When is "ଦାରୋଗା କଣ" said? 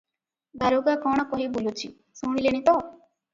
0.61-1.25